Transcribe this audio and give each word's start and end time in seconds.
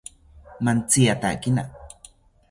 Mantziyatakina 0.63 1.63